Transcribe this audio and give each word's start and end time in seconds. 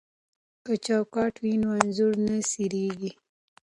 که 0.65 0.73
چوکاټ 0.85 1.33
وي 1.43 1.53
نو 1.61 1.69
انځور 1.79 2.13
نه 2.27 2.35
څیریږي. 2.49 3.11